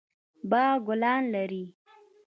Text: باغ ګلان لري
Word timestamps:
باغ 0.49 0.75
ګلان 0.87 1.23
لري 1.33 1.63